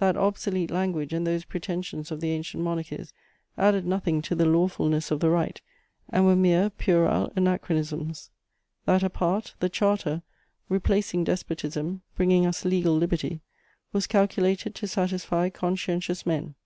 That 0.00 0.16
obsolete 0.16 0.72
language 0.72 1.12
and 1.12 1.24
those 1.24 1.44
pretensions 1.44 2.10
of 2.10 2.20
the 2.20 2.32
ancient 2.32 2.60
monarchies 2.64 3.12
added 3.56 3.86
nothing 3.86 4.20
to 4.22 4.34
the 4.34 4.44
lawfulness 4.44 5.12
of 5.12 5.20
the 5.20 5.30
right 5.30 5.60
and 6.08 6.26
were 6.26 6.34
mere 6.34 6.70
puerile 6.70 7.32
anachronisms. 7.36 8.30
That 8.86 9.04
apart, 9.04 9.54
the 9.60 9.68
Charter, 9.68 10.22
replacing 10.68 11.22
despotism, 11.22 12.02
bringing 12.16 12.46
us 12.46 12.64
legal 12.64 12.96
liberty, 12.96 13.42
was 13.92 14.08
calculated 14.08 14.74
to 14.74 14.88
satisfy 14.88 15.50
conscientious 15.50 16.26
men. 16.26 16.56